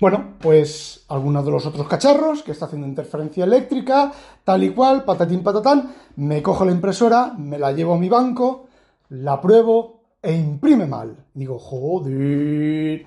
Bueno, 0.01 0.33
pues 0.41 1.05
algunos 1.07 1.45
de 1.45 1.51
los 1.51 1.65
otros 1.67 1.87
cacharros 1.87 2.43
que 2.43 2.51
está 2.51 2.65
haciendo 2.65 2.85
interferencia 2.85 3.45
eléctrica, 3.45 4.11
tal 4.43 4.61
y 4.61 4.71
cual, 4.71 5.05
patatín 5.05 5.41
patatán, 5.41 5.95
me 6.17 6.43
cojo 6.43 6.65
la 6.65 6.73
impresora, 6.73 7.33
me 7.37 7.57
la 7.57 7.71
llevo 7.71 7.93
a 7.93 7.97
mi 7.97 8.09
banco, 8.09 8.67
la 9.07 9.39
pruebo 9.39 10.01
e 10.21 10.33
imprime 10.33 10.85
mal. 10.85 11.15
Digo, 11.33 11.57
joder, 11.59 13.05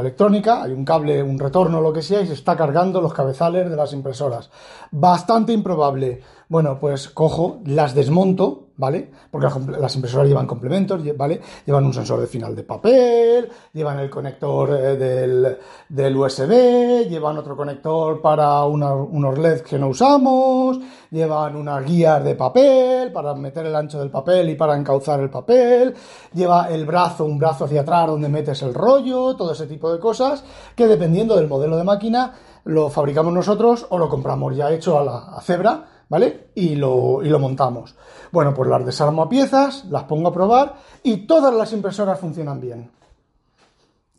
electrónica, 0.00 0.62
hay 0.62 0.72
un 0.72 0.84
cable, 0.84 1.22
un 1.22 1.38
retorno, 1.38 1.80
lo 1.80 1.92
que 1.92 2.02
sea, 2.02 2.20
y 2.20 2.26
se 2.26 2.34
está 2.34 2.56
cargando 2.56 3.00
los 3.00 3.14
cabezales 3.14 3.70
de 3.70 3.76
las 3.76 3.92
impresoras. 3.92 4.50
Bastante 4.90 5.52
improbable. 5.52 6.22
Bueno, 6.48 6.78
pues 6.80 7.08
cojo, 7.08 7.60
las 7.64 7.94
desmonto, 7.94 8.65
¿vale? 8.76 9.10
Porque 9.30 9.48
las 9.78 9.94
impresoras 9.94 10.28
llevan 10.28 10.46
complementos, 10.46 11.00
¿vale? 11.16 11.40
Llevan 11.64 11.84
un 11.84 11.94
sensor 11.94 12.20
de 12.20 12.26
final 12.26 12.54
de 12.54 12.62
papel, 12.62 13.48
llevan 13.72 13.98
el 14.00 14.10
conector 14.10 14.70
eh, 14.72 15.56
del, 15.88 16.16
USB, 16.16 17.08
llevan 17.08 17.38
otro 17.38 17.56
conector 17.56 18.20
para 18.20 18.64
unos 18.64 19.38
LEDs 19.38 19.62
que 19.62 19.78
no 19.78 19.88
usamos, 19.88 20.78
llevan 21.10 21.56
unas 21.56 21.84
guías 21.84 22.22
de 22.22 22.34
papel 22.34 23.12
para 23.12 23.34
meter 23.34 23.66
el 23.66 23.76
ancho 23.76 23.98
del 23.98 24.10
papel 24.10 24.50
y 24.50 24.54
para 24.54 24.76
encauzar 24.76 25.20
el 25.20 25.30
papel, 25.30 25.94
lleva 26.34 26.68
el 26.68 26.84
brazo, 26.84 27.24
un 27.24 27.38
brazo 27.38 27.64
hacia 27.64 27.80
atrás 27.80 28.08
donde 28.08 28.28
metes 28.28 28.62
el 28.62 28.74
rollo, 28.74 29.36
todo 29.36 29.52
ese 29.52 29.66
tipo 29.66 29.92
de 29.92 29.98
cosas, 29.98 30.44
que 30.74 30.86
dependiendo 30.86 31.36
del 31.36 31.48
modelo 31.48 31.76
de 31.76 31.84
máquina, 31.84 32.34
lo 32.64 32.90
fabricamos 32.90 33.32
nosotros 33.32 33.86
o 33.90 33.98
lo 33.98 34.08
compramos 34.08 34.56
ya 34.56 34.72
hecho 34.72 34.98
a 34.98 35.04
la 35.04 35.40
cebra 35.40 35.84
¿vale? 36.08 36.48
Y 36.54 36.76
lo, 36.76 37.22
y 37.22 37.28
lo 37.28 37.38
montamos. 37.38 37.94
Bueno, 38.32 38.54
pues 38.54 38.68
las 38.68 38.84
desarmo 38.84 39.22
a 39.22 39.28
piezas, 39.28 39.84
las 39.86 40.04
pongo 40.04 40.28
a 40.28 40.32
probar 40.32 40.76
y 41.02 41.26
todas 41.26 41.54
las 41.54 41.72
impresoras 41.72 42.20
funcionan 42.20 42.60
bien. 42.60 42.90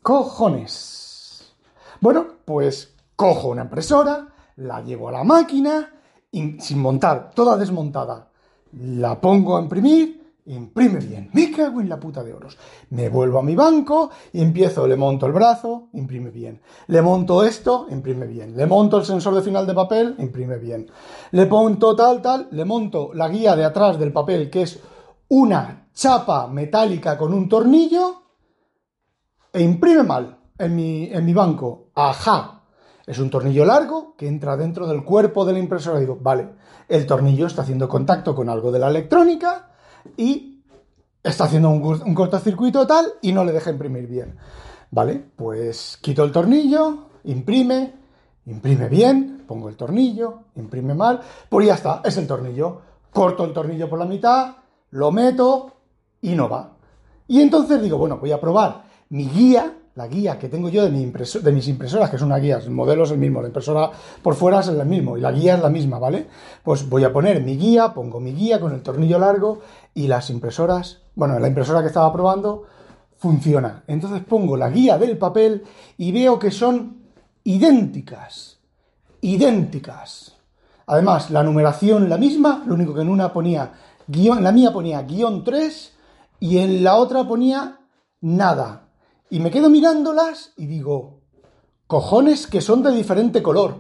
Cojones. 0.01 1.53
Bueno, 1.99 2.25
pues 2.45 2.93
cojo 3.15 3.49
una 3.49 3.63
impresora, 3.63 4.27
la 4.57 4.81
llevo 4.81 5.09
a 5.09 5.11
la 5.11 5.23
máquina, 5.23 5.93
sin 6.31 6.79
montar, 6.79 7.31
toda 7.33 7.57
desmontada, 7.57 8.27
la 8.73 9.19
pongo 9.19 9.57
a 9.57 9.61
imprimir 9.61 10.16
imprime 10.47 10.99
bien. 10.99 11.29
Me 11.33 11.51
cago 11.51 11.81
en 11.81 11.89
la 11.89 11.99
puta 11.99 12.23
de 12.23 12.33
oros. 12.33 12.57
Me 12.89 13.09
vuelvo 13.09 13.39
a 13.39 13.43
mi 13.43 13.55
banco 13.55 14.09
y 14.33 14.41
empiezo, 14.41 14.87
le 14.87 14.95
monto 14.95 15.25
el 15.25 15.33
brazo, 15.33 15.89
imprime 15.93 16.29
bien. 16.29 16.61
Le 16.87 17.01
monto 17.01 17.43
esto, 17.43 17.87
imprime 17.89 18.25
bien. 18.25 18.55
Le 18.55 18.65
monto 18.65 18.97
el 18.97 19.05
sensor 19.05 19.35
de 19.35 19.41
final 19.41 19.67
de 19.67 19.73
papel, 19.73 20.15
imprime 20.19 20.57
bien. 20.57 20.89
Le 21.31 21.45
monto 21.45 21.95
tal, 21.95 22.21
tal, 22.21 22.47
le 22.51 22.65
monto 22.65 23.11
la 23.13 23.27
guía 23.29 23.55
de 23.55 23.65
atrás 23.65 23.99
del 23.99 24.13
papel, 24.13 24.49
que 24.49 24.63
es 24.63 24.79
una 25.29 25.89
chapa 25.93 26.47
metálica 26.47 27.17
con 27.17 27.33
un 27.33 27.49
tornillo, 27.49 28.23
e 29.51 29.61
imprime 29.61 30.03
mal 30.03 30.37
en 30.57 30.75
mi, 30.75 31.05
en 31.11 31.25
mi 31.25 31.33
banco. 31.33 31.89
Ajá. 31.95 32.53
Es 33.05 33.19
un 33.19 33.29
tornillo 33.29 33.63
largo 33.63 34.15
que 34.17 34.27
entra 34.27 34.57
dentro 34.57 34.85
del 34.85 35.03
cuerpo 35.03 35.45
de 35.45 35.53
la 35.53 35.59
impresora. 35.59 35.99
Digo, 35.99 36.17
vale, 36.21 36.49
el 36.89 37.05
tornillo 37.05 37.47
está 37.47 37.61
haciendo 37.61 37.87
contacto 37.87 38.35
con 38.35 38.49
algo 38.49 38.71
de 38.71 38.79
la 38.79 38.89
electrónica 38.89 39.71
y 40.15 40.63
está 41.23 41.45
haciendo 41.45 41.69
un, 41.69 42.13
cortocircuito 42.13 42.87
tal 42.87 43.05
y 43.21 43.31
no 43.31 43.43
le 43.43 43.51
deja 43.51 43.71
imprimir 43.71 44.07
bien. 44.07 44.37
¿Vale? 44.91 45.21
Pues 45.35 45.97
quito 46.01 46.23
el 46.23 46.31
tornillo, 46.31 47.07
imprime, 47.25 47.93
imprime 48.45 48.87
bien, 48.87 49.43
pongo 49.45 49.67
el 49.69 49.75
tornillo, 49.75 50.43
imprime 50.55 50.93
mal, 50.93 51.21
pues 51.49 51.67
ya 51.67 51.73
está, 51.73 52.01
es 52.05 52.17
el 52.17 52.27
tornillo. 52.27 52.81
Corto 53.11 53.43
el 53.45 53.53
tornillo 53.53 53.89
por 53.89 53.99
la 53.99 54.05
mitad, 54.05 54.55
lo 54.91 55.11
meto 55.11 55.73
y 56.21 56.35
no 56.35 56.47
va. 56.47 56.77
Y 57.27 57.41
entonces 57.41 57.81
digo, 57.81 57.97
bueno, 57.97 58.17
voy 58.17 58.31
a 58.31 58.39
probar 58.39 58.83
mi 59.09 59.27
guía 59.27 59.76
la 59.97 60.07
guía 60.07 60.37
que 60.37 60.47
tengo 60.47 60.69
yo 60.69 60.83
de, 60.83 60.91
de 60.91 61.51
mis 61.51 61.67
impresoras, 61.67 62.09
que 62.11 62.17
es 62.17 62.21
una 62.21 62.37
guía, 62.37 62.59
el 62.63 62.69
modelo 62.69 63.03
es 63.03 63.11
el 63.11 63.17
mismo, 63.17 63.41
la 63.41 63.47
impresora 63.47 63.89
por 64.21 64.35
fuera 64.35 64.59
es 64.59 64.67
el 64.67 64.85
mismo 64.85 65.17
y 65.17 65.21
la 65.21 65.31
guía 65.31 65.55
es 65.55 65.61
la 65.61 65.69
misma, 65.69 65.97
¿vale? 65.97 66.27
Pues 66.63 66.87
voy 66.87 67.03
a 67.03 67.11
poner 67.11 67.41
mi 67.41 67.57
guía, 67.57 67.95
pongo 67.95 68.19
mi 68.19 68.31
guía 68.31 68.59
con 68.59 68.73
el 68.73 68.83
tornillo 68.83 69.17
largo 69.17 69.61
y 69.95 70.07
las 70.07 70.29
impresoras, 70.29 71.01
bueno, 71.15 71.39
la 71.39 71.47
impresora 71.47 71.81
que 71.81 71.87
estaba 71.87 72.13
probando 72.13 72.65
funciona. 73.17 73.83
Entonces 73.87 74.21
pongo 74.23 74.55
la 74.55 74.69
guía 74.69 74.99
del 74.99 75.17
papel 75.17 75.63
y 75.97 76.11
veo 76.11 76.37
que 76.37 76.51
son 76.51 77.07
idénticas, 77.43 78.59
idénticas. 79.21 80.35
Además, 80.85 81.31
la 81.31 81.41
numeración 81.41 82.07
la 82.07 82.19
misma, 82.19 82.63
lo 82.67 82.75
único 82.75 82.93
que 82.93 83.01
en 83.01 83.09
una 83.09 83.33
ponía 83.33 83.73
guion, 84.05 84.37
en 84.37 84.43
la 84.43 84.51
mía 84.51 84.71
ponía 84.71 85.01
guion 85.01 85.43
3 85.43 85.93
y 86.39 86.59
en 86.59 86.83
la 86.83 86.97
otra 86.97 87.27
ponía 87.27 87.79
nada, 88.21 88.86
y 89.29 89.39
me 89.39 89.51
quedo 89.51 89.69
mirándolas 89.69 90.53
y 90.55 90.65
digo, 90.67 91.19
cojones 91.87 92.47
que 92.47 92.61
son 92.61 92.83
de 92.83 92.91
diferente 92.91 93.41
color. 93.41 93.75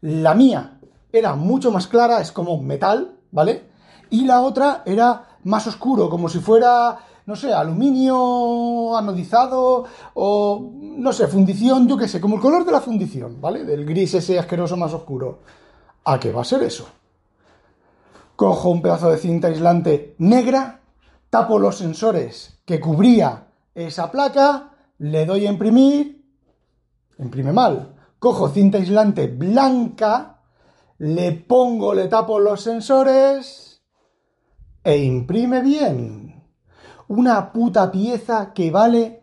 La 0.00 0.34
mía 0.34 0.78
era 1.12 1.34
mucho 1.34 1.70
más 1.70 1.86
clara, 1.86 2.20
es 2.20 2.32
como 2.32 2.60
metal, 2.60 3.18
¿vale? 3.30 3.64
Y 4.10 4.24
la 4.24 4.40
otra 4.40 4.82
era 4.86 5.38
más 5.44 5.66
oscuro, 5.66 6.08
como 6.08 6.28
si 6.28 6.38
fuera, 6.38 6.98
no 7.26 7.36
sé, 7.36 7.52
aluminio 7.52 8.96
anodizado 8.96 9.84
o, 10.14 10.70
no 10.80 11.12
sé, 11.12 11.26
fundición, 11.26 11.88
yo 11.88 11.96
qué 11.96 12.08
sé, 12.08 12.20
como 12.20 12.36
el 12.36 12.42
color 12.42 12.64
de 12.64 12.72
la 12.72 12.80
fundición, 12.80 13.40
¿vale? 13.40 13.64
Del 13.64 13.84
gris 13.84 14.14
ese 14.14 14.38
asqueroso 14.38 14.76
más 14.76 14.92
oscuro. 14.92 15.40
¿A 16.04 16.18
qué 16.18 16.32
va 16.32 16.42
a 16.42 16.44
ser 16.44 16.62
eso? 16.62 16.86
Cojo 18.36 18.70
un 18.70 18.82
pedazo 18.82 19.10
de 19.10 19.18
cinta 19.18 19.48
aislante 19.48 20.16
negra, 20.18 20.80
tapo 21.30 21.58
los 21.58 21.78
sensores 21.78 22.58
que 22.64 22.80
cubría 22.80 23.46
esa 23.74 24.10
placa, 24.10 24.70
le 24.98 25.26
doy 25.26 25.46
a 25.46 25.50
imprimir, 25.50 26.24
imprime 27.18 27.52
mal. 27.52 27.94
Cojo 28.18 28.48
cinta 28.48 28.78
aislante 28.78 29.26
blanca, 29.26 30.40
le 30.98 31.32
pongo, 31.32 31.92
le 31.94 32.08
tapo 32.08 32.38
los 32.38 32.62
sensores 32.62 33.82
e 34.82 34.98
imprime 34.98 35.60
bien. 35.62 36.42
Una 37.08 37.52
puta 37.52 37.90
pieza 37.90 38.52
que 38.54 38.70
vale, 38.70 39.22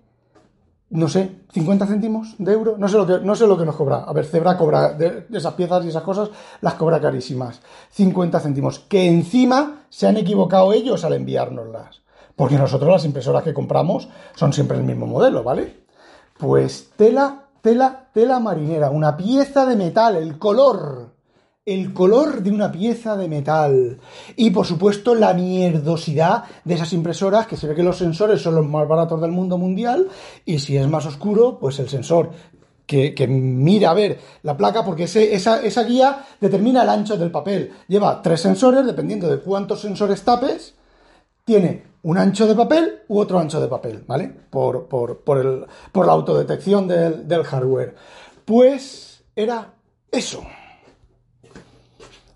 no 0.89 1.08
sé, 1.08 1.41
50 1.53 1.88
céntimos 1.88 2.36
de 2.38 2.53
euro. 2.53 2.75
No 2.77 2.88
sé 2.88 2.98
lo 2.98 3.08
que, 3.08 3.20
no 3.20 3.36
sé 3.36 3.48
lo 3.48 3.58
que 3.58 3.65
nos 3.65 3.75
cobra. 3.75 4.03
A 4.03 4.13
ver, 4.13 4.25
Zebra 4.25 4.58
cobra 4.58 4.93
de, 4.93 5.27
esas 5.31 5.53
piezas 5.53 5.84
y 5.86 5.89
esas 5.89 6.03
cosas, 6.03 6.29
las 6.62 6.75
cobra 6.75 7.00
carísimas. 7.00 7.62
50 7.91 8.39
céntimos. 8.39 8.79
Que 8.79 9.08
encima 9.08 9.86
se 9.89 10.08
han 10.08 10.17
equivocado 10.17 10.74
ellos 10.74 11.03
al 11.03 11.13
enviárnoslas. 11.13 12.01
Porque 12.41 12.57
nosotros 12.57 12.89
las 12.89 13.05
impresoras 13.05 13.43
que 13.43 13.53
compramos 13.53 14.10
son 14.36 14.51
siempre 14.51 14.75
el 14.75 14.83
mismo 14.83 15.05
modelo, 15.05 15.43
¿vale? 15.43 15.83
Pues 16.39 16.89
tela, 16.95 17.50
tela, 17.62 18.10
tela 18.15 18.39
marinera, 18.39 18.89
una 18.89 19.15
pieza 19.15 19.63
de 19.67 19.75
metal, 19.75 20.15
el 20.15 20.39
color, 20.39 21.13
el 21.67 21.93
color 21.93 22.41
de 22.41 22.50
una 22.50 22.71
pieza 22.71 23.15
de 23.15 23.27
metal. 23.27 24.00
Y 24.36 24.50
por 24.50 24.65
supuesto 24.65 25.13
la 25.13 25.36
mierdosidad 25.36 26.45
de 26.65 26.74
esas 26.74 26.93
impresoras, 26.93 27.45
que 27.45 27.57
se 27.57 27.67
ve 27.67 27.75
que 27.75 27.83
los 27.83 28.00
sensores 28.00 28.41
son 28.41 28.55
los 28.55 28.65
más 28.65 28.88
baratos 28.88 29.21
del 29.21 29.31
mundo 29.31 29.60
mundial, 29.60 30.07
y 30.43 30.57
si 30.57 30.77
es 30.77 30.88
más 30.88 31.05
oscuro, 31.05 31.60
pues 31.60 31.77
el 31.77 31.89
sensor 31.89 32.31
que, 32.88 33.27
mira 33.27 33.91
a 33.91 33.93
ver 33.93 34.19
la 34.41 34.57
placa, 34.57 34.83
porque 34.83 35.03
esa, 35.03 35.83
guía 35.83 36.25
determina 36.39 36.81
el 36.81 36.89
ancho 36.89 37.17
del 37.17 37.29
papel. 37.29 37.71
Lleva 37.88 38.19
tres 38.19 38.41
sensores, 38.41 38.83
dependiendo 38.83 39.29
de 39.29 39.41
cuántos 39.41 39.81
sensores 39.81 40.24
tapes, 40.24 40.74
tiene 41.45 41.90
un 42.03 42.17
ancho 42.17 42.48
de 42.48 42.55
papel 42.55 43.01
u 43.08 43.20
otro 43.20 43.39
ancho 43.39 43.62
de 43.62 43.67
papel, 43.67 44.03
¿vale? 44.08 44.27
Por, 44.50 44.88
el, 45.38 45.65
por 45.91 46.05
la 46.05 46.12
autodetección 46.12 46.88
del, 46.88 47.27
del 47.27 47.43
hardware. 47.43 47.96
Pues 48.46 49.24
era 49.36 49.74
eso. 50.12 50.43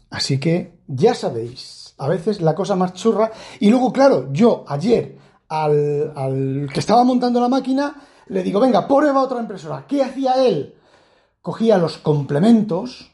Así 0.09 0.39
que 0.39 0.79
ya 0.87 1.13
sabéis, 1.13 1.95
a 1.97 2.07
veces 2.07 2.41
la 2.41 2.55
cosa 2.55 2.75
más 2.75 2.93
churra. 2.93 3.31
Y 3.59 3.69
luego, 3.69 3.91
claro, 3.91 4.31
yo 4.31 4.63
ayer 4.67 5.17
al, 5.49 6.13
al, 6.15 6.69
que 6.73 6.79
estaba 6.79 7.03
montando 7.03 7.39
la 7.39 7.49
máquina 7.49 7.95
le 8.27 8.43
digo, 8.43 8.59
venga, 8.59 8.87
prueba 8.87 9.21
otra 9.21 9.39
impresora. 9.39 9.85
¿Qué 9.87 10.03
hacía 10.03 10.45
él? 10.45 10.75
Cogía 11.41 11.77
los 11.77 11.97
complementos, 11.97 13.11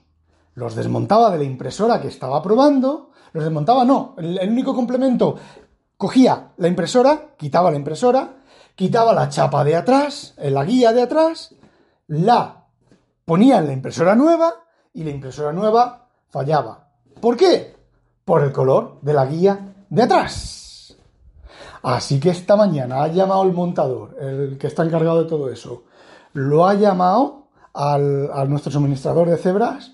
los 0.53 0.75
desmontaba 0.75 1.31
de 1.31 1.39
la 1.39 1.43
impresora 1.43 2.01
que 2.01 2.07
estaba 2.07 2.41
probando, 2.41 3.11
los 3.33 3.43
desmontaba, 3.43 3.83
no, 3.83 4.15
el 4.17 4.49
único 4.49 4.73
complemento 4.73 5.37
Cogía 6.01 6.53
la 6.57 6.67
impresora, 6.67 7.35
quitaba 7.37 7.69
la 7.69 7.77
impresora, 7.77 8.27
quitaba 8.73 9.13
la 9.13 9.29
chapa 9.29 9.63
de 9.63 9.75
atrás, 9.75 10.33
en 10.35 10.55
la 10.55 10.65
guía 10.65 10.93
de 10.93 11.03
atrás, 11.03 11.53
la 12.07 12.65
ponía 13.23 13.59
en 13.59 13.67
la 13.67 13.73
impresora 13.73 14.15
nueva 14.15 14.51
y 14.95 15.03
la 15.03 15.11
impresora 15.11 15.53
nueva 15.53 16.07
fallaba. 16.27 16.87
¿Por 17.19 17.37
qué? 17.37 17.75
Por 18.25 18.41
el 18.41 18.51
color 18.51 18.97
de 19.03 19.13
la 19.13 19.27
guía 19.27 19.75
de 19.91 20.01
atrás. 20.01 20.97
Así 21.83 22.19
que 22.19 22.31
esta 22.31 22.55
mañana 22.55 23.03
ha 23.03 23.07
llamado 23.09 23.43
el 23.43 23.53
montador, 23.53 24.17
el 24.19 24.57
que 24.57 24.65
está 24.65 24.83
encargado 24.83 25.21
de 25.21 25.29
todo 25.29 25.51
eso, 25.51 25.83
lo 26.33 26.65
ha 26.65 26.73
llamado 26.73 27.49
al, 27.75 28.31
a 28.33 28.43
nuestro 28.45 28.71
suministrador 28.71 29.29
de 29.29 29.37
cebras 29.37 29.91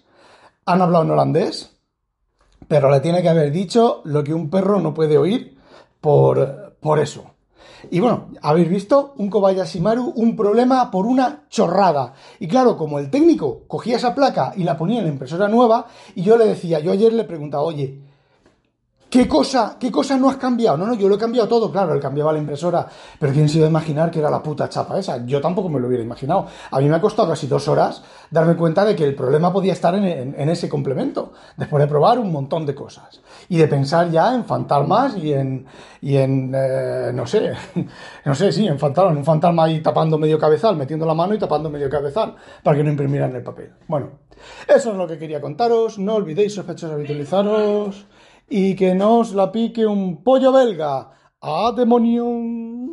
han 0.66 0.82
hablado 0.82 1.04
en 1.04 1.12
holandés, 1.12 1.76
pero 2.70 2.90
le 2.90 3.02
tiene 3.02 3.22
que 3.22 3.28
haber 3.28 3.52
dicho 3.52 4.00
lo 4.06 4.24
que 4.24 4.34
un 4.34 4.50
perro 4.50 4.80
no 4.80 4.94
puede 4.94 5.18
oír 5.18 5.57
por, 6.01 6.75
por 6.80 7.00
eso. 7.00 7.25
Y 7.92 8.00
bueno, 8.00 8.30
habéis 8.42 8.70
visto 8.70 9.13
un 9.18 9.30
Kobayashi 9.30 9.80
Maru, 9.80 10.12
un 10.16 10.36
problema 10.36 10.89
por 10.92 11.06
una 11.06 11.46
chorrada. 11.50 12.13
Y 12.39 12.48
claro, 12.48 12.75
como 12.75 13.00
el 13.00 13.10
técnico 13.10 13.63
cogía 13.68 13.98
esa 13.98 14.16
placa 14.16 14.54
y 14.56 14.63
la 14.63 14.77
ponía 14.77 15.00
en 15.00 15.06
la 15.06 15.12
impresora 15.12 15.48
nueva, 15.48 15.88
y 16.16 16.24
yo 16.24 16.38
le 16.38 16.46
decía, 16.46 16.80
yo 16.80 16.92
ayer 16.92 17.13
le 17.13 17.24
preguntaba, 17.24 17.63
oye, 17.63 18.01
¿Qué 19.10 19.26
cosa, 19.26 19.78
¿Qué 19.80 19.90
cosa 19.90 20.18
no 20.18 20.30
has 20.30 20.36
cambiado? 20.36 20.76
No, 20.76 20.86
no, 20.86 20.94
yo 20.94 21.08
lo 21.08 21.16
he 21.16 21.18
cambiado 21.18 21.48
todo, 21.48 21.72
claro, 21.72 21.94
él 21.94 22.02
cambiaba 22.02 22.34
la 22.34 22.40
impresora, 22.40 22.86
pero 23.18 23.32
¿quién 23.32 23.48
se 23.48 23.58
iba 23.58 23.66
a 23.66 23.70
imaginar 23.70 24.12
que 24.12 24.20
era 24.20 24.30
la 24.30 24.44
puta 24.44 24.68
chapa 24.68 25.00
esa? 25.00 25.26
Yo 25.26 25.40
tampoco 25.40 25.70
me 25.70 25.80
lo 25.80 25.88
hubiera 25.88 26.04
imaginado. 26.04 26.48
A 26.72 26.80
mí 26.82 26.90
me 26.90 26.96
ha 26.98 27.00
costado 27.00 27.30
casi 27.30 27.48
dos 27.48 27.70
horas 27.70 28.04
darme 28.30 28.58
cuenta 28.58 28.84
de 28.84 28.98
que 28.98 29.06
el 29.06 29.16
problema 29.16 29.54
podía 29.54 29.72
estar 29.72 29.96
en, 29.96 30.50
ese 30.50 30.68
complemento, 30.68 31.32
después 31.56 31.82
de 31.82 31.88
probar 31.88 32.20
un 32.20 32.34
montón 32.34 32.66
de 32.66 32.76
cosas 32.76 33.22
y 33.48 33.56
de 33.56 33.70
pensar 33.70 34.12
ya 34.12 34.36
en 34.36 34.44
fantasmas 34.44 35.16
y 35.16 35.32
en, 35.32 35.66
y 36.02 36.18
en 36.18 36.52
eh, 36.54 37.12
no 37.14 37.26
sé, 37.26 37.54
no 38.26 38.36
sé, 38.36 38.52
sí, 38.52 38.68
en 38.68 38.78
fantasma, 38.78 39.12
en 39.12 39.18
un 39.20 39.26
fantasma 39.26 39.64
ahí 39.64 39.80
tapando 39.82 40.18
medio 40.18 40.38
cabezal, 40.38 40.76
metiendo 40.76 41.06
la 41.06 41.14
mano 41.14 41.34
y 41.34 41.40
tapando 41.40 41.70
medio 41.70 41.90
cabezal 41.90 42.36
para 42.62 42.76
que 42.76 42.84
no 42.84 42.90
imprimieran 42.90 43.34
el 43.34 43.44
papel. 43.44 43.72
Bueno, 43.88 44.10
eso 44.68 44.92
es 44.92 44.98
lo 44.98 45.08
que 45.08 45.18
quería 45.18 45.40
contaros, 45.40 45.98
no 45.98 46.16
olvidéis 46.16 46.54
sospechosos 46.54 46.96
habitualizaros 46.96 48.06
y 48.50 48.75
que 48.75 48.96
no 48.96 49.20
os 49.20 49.34
la 49.34 49.51
pique 49.51 49.86
un 49.86 50.24
pollo 50.24 50.51
belga. 50.51 51.12
¡A 51.42 51.72
demonio! 51.75 52.87